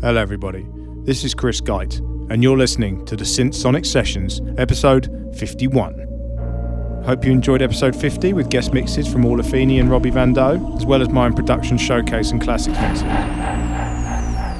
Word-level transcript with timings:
Hello, 0.00 0.20
everybody. 0.20 0.64
This 1.02 1.24
is 1.24 1.34
Chris 1.34 1.60
Geit, 1.60 1.98
and 2.30 2.40
you're 2.40 2.56
listening 2.56 3.04
to 3.06 3.16
the 3.16 3.24
Synth 3.24 3.52
Sonic 3.52 3.84
Sessions, 3.84 4.40
episode 4.56 5.10
51. 5.36 7.02
Hope 7.04 7.24
you 7.24 7.32
enjoyed 7.32 7.62
episode 7.62 7.96
50 7.96 8.32
with 8.32 8.48
guest 8.48 8.72
mixes 8.72 9.08
from 9.08 9.24
Orla 9.24 9.42
Feeney 9.42 9.80
and 9.80 9.90
Robbie 9.90 10.10
Van 10.10 10.32
Doe, 10.32 10.72
as 10.76 10.86
well 10.86 11.02
as 11.02 11.08
my 11.08 11.26
own 11.26 11.34
production 11.34 11.76
showcase 11.76 12.30
and 12.30 12.40
classics 12.40 12.78
mixes. 12.78 13.02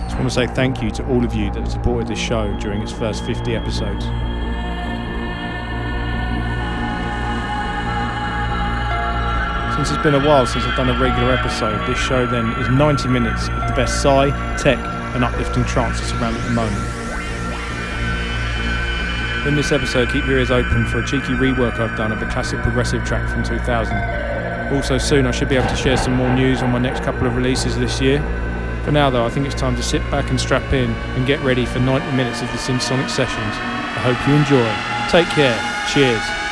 Just 0.02 0.16
want 0.16 0.24
to 0.24 0.30
say 0.30 0.48
thank 0.48 0.82
you 0.82 0.90
to 0.90 1.06
all 1.06 1.24
of 1.24 1.32
you 1.32 1.52
that 1.52 1.60
have 1.60 1.70
supported 1.70 2.08
this 2.08 2.18
show 2.18 2.52
during 2.58 2.82
its 2.82 2.90
first 2.90 3.24
50 3.24 3.54
episodes. 3.54 4.04
Since 9.76 9.92
it's 9.92 10.02
been 10.02 10.16
a 10.16 10.26
while 10.26 10.46
since 10.46 10.64
I've 10.64 10.76
done 10.76 10.88
a 10.88 10.98
regular 10.98 11.32
episode, 11.32 11.86
this 11.86 11.96
show 11.96 12.26
then 12.26 12.50
is 12.54 12.68
90 12.68 13.08
minutes 13.08 13.46
of 13.46 13.68
the 13.68 13.74
best 13.76 14.02
Psy, 14.02 14.30
tech, 14.56 14.97
and 15.14 15.24
uplifting 15.24 15.64
trance 15.64 16.00
that's 16.00 16.12
around 16.12 16.34
at 16.34 16.44
the 16.44 16.50
moment. 16.50 16.98
In 19.46 19.54
this 19.54 19.72
episode, 19.72 20.10
keep 20.10 20.26
your 20.26 20.38
ears 20.38 20.50
open 20.50 20.84
for 20.86 21.00
a 21.00 21.06
cheeky 21.06 21.32
rework 21.32 21.78
I've 21.78 21.96
done 21.96 22.12
of 22.12 22.20
a 22.20 22.26
classic 22.26 22.60
progressive 22.60 23.04
track 23.04 23.28
from 23.30 23.42
2000. 23.44 23.96
Also, 24.74 24.98
soon 24.98 25.26
I 25.26 25.30
should 25.30 25.48
be 25.48 25.56
able 25.56 25.68
to 25.68 25.76
share 25.76 25.96
some 25.96 26.14
more 26.14 26.32
news 26.34 26.62
on 26.62 26.70
my 26.70 26.78
next 26.78 27.02
couple 27.02 27.26
of 27.26 27.36
releases 27.36 27.78
this 27.78 28.00
year. 28.00 28.20
For 28.84 28.92
now, 28.92 29.10
though, 29.10 29.24
I 29.24 29.30
think 29.30 29.46
it's 29.46 29.54
time 29.54 29.76
to 29.76 29.82
sit 29.82 30.02
back 30.10 30.28
and 30.30 30.40
strap 30.40 30.72
in 30.72 30.90
and 30.90 31.26
get 31.26 31.40
ready 31.40 31.64
for 31.64 31.78
90 31.78 32.14
minutes 32.16 32.42
of 32.42 32.50
the 32.52 32.58
Sonic 32.58 33.08
sessions. 33.08 33.54
I 33.54 34.00
hope 34.00 34.28
you 34.28 34.34
enjoy. 34.34 34.68
Take 35.10 35.28
care. 35.34 35.58
Cheers. 35.92 36.47